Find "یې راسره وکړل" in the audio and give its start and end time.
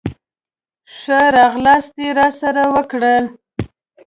2.03-3.23